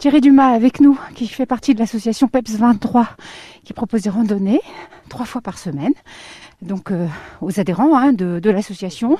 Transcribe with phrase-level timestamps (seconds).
[0.00, 3.06] Thierry Dumas avec nous, qui fait partie de l'association PEPS 23,
[3.64, 4.62] qui propose des randonnées
[5.10, 5.92] trois fois par semaine.
[6.62, 7.06] Donc euh,
[7.42, 9.18] aux adhérents hein, de, de l'association,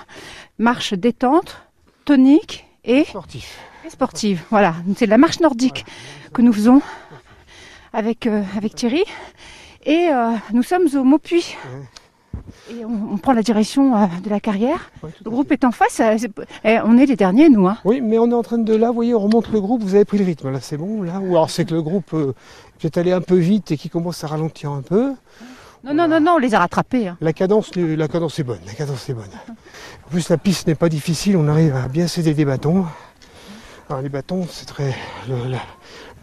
[0.58, 1.60] marche détente,
[2.06, 3.58] tonique et, Sportif.
[3.86, 4.40] et sportive.
[4.48, 5.84] Voilà, c'est de la marche nordique
[6.32, 6.80] que nous faisons
[7.92, 9.04] avec, euh, avec Thierry.
[9.84, 11.56] Et euh, nous sommes au Maupuy.
[12.70, 14.90] Et on, on prend la direction euh, de la carrière.
[15.02, 16.00] Ouais, Le groupe est en face.
[16.00, 16.16] euh,
[16.64, 17.66] eh, on est les derniers, nous.
[17.66, 17.78] Hein.
[17.84, 19.94] Oui, mais on est en train de là, vous voyez, on remonte le groupe, vous
[19.94, 21.20] avez pris le rythme, là c'est bon, là.
[21.20, 22.32] Ou alors c'est que le groupe euh,
[22.82, 25.12] est allé un peu vite et qui commence à ralentir un peu.
[25.84, 27.08] Non, non, non, non, on les a rattrapés.
[27.08, 27.16] hein.
[27.20, 29.24] La cadence, le- la cadence est bonne, la cadence est bonne.
[30.06, 32.84] En plus, la piste n'est pas difficile, on arrive à bien céder des bâtons.
[33.88, 34.94] Alors, les bâtons, c'est très.
[35.28, 35.58] le- la,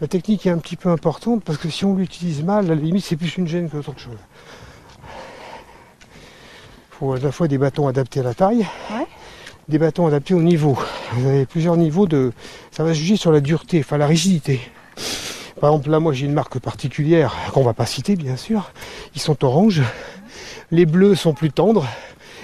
[0.00, 2.80] la technique est un petit peu importante parce que si on l'utilise mal, à la
[2.80, 4.16] limite, c'est plus une gêne qu'autre chose.
[6.98, 9.06] Faut à la fois des bâtons adaptés à la taille, Ouais.
[9.68, 10.76] des bâtons adaptés au niveau.
[11.12, 12.32] Vous avez plusieurs niveaux de.
[12.72, 14.60] Ça va se juger sur la dureté, enfin la rigidité.
[15.60, 18.70] Par exemple, là, moi, j'ai une marque particulière qu'on va pas citer, bien sûr.
[19.14, 19.82] Ils sont oranges.
[20.70, 21.86] Les bleus sont plus tendres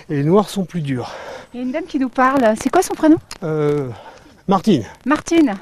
[0.09, 1.11] et les noirs sont plus durs.
[1.53, 2.55] Il y a une dame qui nous parle.
[2.61, 3.19] C'est quoi son prénom?
[3.43, 3.89] Euh,
[4.49, 5.55] Martine, Martine.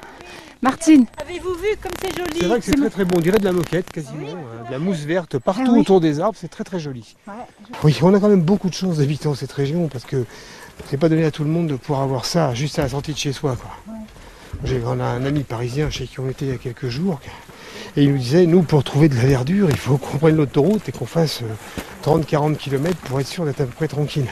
[0.63, 1.07] Martine.
[1.21, 3.17] Avez-vous vu comme c'est joli c'est vrai que c'est très très bon.
[3.19, 5.81] On dirait de la moquette quasiment, hein, de la mousse verte partout Ah oui.
[5.81, 6.39] autour des arbres.
[6.41, 7.17] C'est très très joli.
[7.83, 10.25] Oui, on a quand même beaucoup de chance d'habiter dans cette région parce que
[10.89, 13.13] c'est pas donné à tout le monde de pouvoir avoir ça juste à la sortie
[13.13, 13.57] de chez soi.
[13.57, 13.71] Quoi.
[14.65, 17.19] J'ai on a un ami parisien chez qui on était il y a quelques jours
[17.97, 20.89] et il nous disait nous pour trouver de la verdure il faut qu'on prenne l'autoroute
[20.89, 21.43] et qu'on fasse
[22.05, 24.27] 30-40 km pour être sûr d'être à peu près tranquille.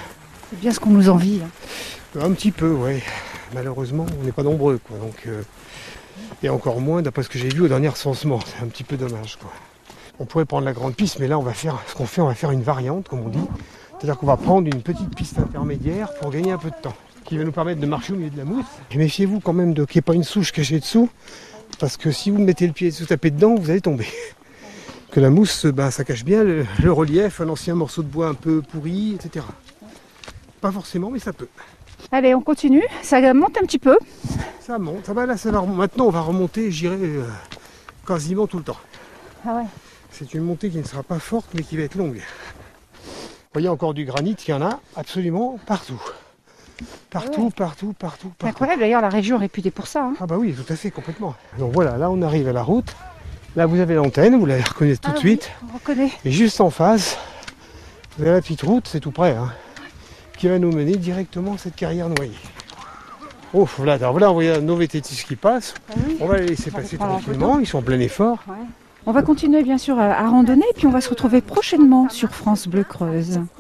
[0.50, 1.41] C'est bien ce qu'on nous envie.
[1.44, 2.20] hein.
[2.20, 3.03] Un petit peu, ouais.
[3.55, 4.97] Malheureusement, on n'est pas nombreux, quoi.
[4.98, 5.43] Donc, euh,
[6.43, 8.41] et encore moins, d'après ce que j'ai vu au dernier recensement.
[8.45, 9.39] C'est un petit peu dommage.
[10.19, 12.27] On pourrait prendre la grande piste, mais là, on va faire ce qu'on fait, on
[12.27, 13.39] va faire une variante, comme on dit.
[13.93, 17.37] C'est-à-dire qu'on va prendre une petite piste intermédiaire pour gagner un peu de temps, qui
[17.37, 18.67] va nous permettre de marcher au milieu de la mousse.
[18.91, 21.11] Et méfiez-vous quand même de qu'il n'y ait pas une souche cachée dessous,
[21.78, 24.06] parce que si vous mettez le pied sous tapez dedans, vous allez tomber.
[25.11, 28.34] Que la mousse, bah, ça cache bien le relief, un ancien morceau de bois un
[28.34, 29.45] peu pourri, etc.
[30.60, 31.49] Pas forcément, mais ça peut.
[32.12, 32.82] Allez, on continue.
[33.03, 33.97] Ça monte un petit peu.
[34.60, 37.25] Ça monte, ça va là, ça va Maintenant, on va remonter, j'irai euh,
[38.06, 38.76] quasiment tout le temps.
[39.47, 39.65] Ah ouais.
[40.10, 42.16] C'est une montée qui ne sera pas forte, mais qui va être longue.
[42.19, 46.00] Vous voyez encore du granit, il y en a absolument partout.
[47.10, 48.47] Partout, partout, partout, C'est partout.
[48.48, 48.81] incroyable.
[48.81, 50.04] D'ailleurs, la région est réputée pour ça.
[50.04, 50.15] hein.
[50.21, 51.34] Ah bah oui, tout à fait, complètement.
[51.59, 52.94] Donc voilà, là on arrive à la route.
[53.56, 55.50] Là vous avez l'antenne, vous la reconnaissez tout Ah de oui, suite.
[55.69, 56.10] on reconnaît.
[56.25, 57.19] Et juste en face,
[58.16, 59.53] vous avez la petite route, c'est tout près, hein,
[60.41, 62.33] qui va nous mener directement à cette carrière noyée.
[63.53, 65.75] Oh, voilà, alors voilà, on voit nos VTT qui passent.
[65.91, 66.17] Ah oui.
[66.19, 68.43] On va les laisser On passer tranquillement, ils sont en plein effort.
[69.05, 72.31] On va continuer bien sûr à, à randonner, puis on va se retrouver prochainement sur
[72.31, 73.41] France Bleu Creuse.